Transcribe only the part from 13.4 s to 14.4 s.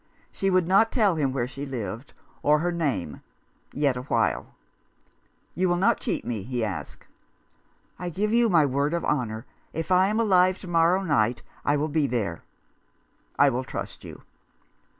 will trust you."